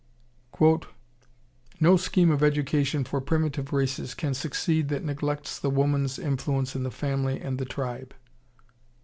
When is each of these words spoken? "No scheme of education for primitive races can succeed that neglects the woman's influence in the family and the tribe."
"No 1.79 1.95
scheme 1.95 2.31
of 2.31 2.41
education 2.41 3.03
for 3.03 3.21
primitive 3.21 3.71
races 3.71 4.15
can 4.15 4.33
succeed 4.33 4.89
that 4.89 5.03
neglects 5.05 5.59
the 5.59 5.69
woman's 5.69 6.17
influence 6.17 6.75
in 6.75 6.81
the 6.81 6.89
family 6.89 7.39
and 7.39 7.59
the 7.59 7.65
tribe." 7.65 8.15